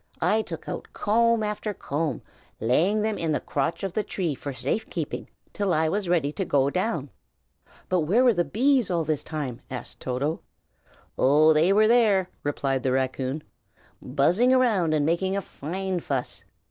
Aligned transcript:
I 0.19 0.41
took 0.41 0.67
out 0.67 0.87
comb 0.93 1.43
after 1.43 1.75
comb, 1.75 2.23
laying 2.59 3.03
them 3.03 3.19
in 3.19 3.31
the 3.33 3.39
crotch 3.39 3.83
of 3.83 3.93
the 3.93 4.01
tree 4.01 4.33
for 4.33 4.51
safe 4.51 4.89
keeping 4.89 5.29
till 5.53 5.75
I 5.75 5.89
was 5.89 6.09
ready 6.09 6.31
to 6.31 6.43
go 6.43 6.71
down." 6.71 7.11
"But 7.87 7.99
where 7.99 8.23
were 8.23 8.33
the 8.33 8.43
bees 8.43 8.89
all 8.89 9.03
the 9.03 9.15
time?" 9.17 9.61
asked 9.69 9.99
Toto. 9.99 10.41
"Oh, 11.19 11.53
they 11.53 11.71
were 11.71 11.87
there!" 11.87 12.31
replied 12.41 12.81
the 12.81 12.91
raccoon, 12.93 13.43
"buzzing 14.01 14.51
about 14.51 14.91
and 14.95 15.05
making 15.05 15.37
a 15.37 15.41
fine 15.43 15.99
fuss. 15.99 16.45